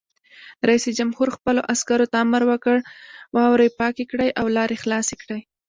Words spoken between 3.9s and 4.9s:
کړئ او لارې